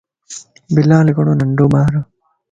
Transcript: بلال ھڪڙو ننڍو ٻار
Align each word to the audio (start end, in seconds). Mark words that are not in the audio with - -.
بلال 0.75 1.05
ھڪڙو 1.15 1.33
ننڍو 1.39 1.65
ٻار 1.73 1.93